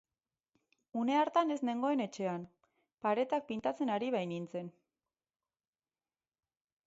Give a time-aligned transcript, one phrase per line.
[1.01, 2.47] Une hartan ez nengoen etxean,
[3.05, 4.71] paretak pintatzen ari baitziren.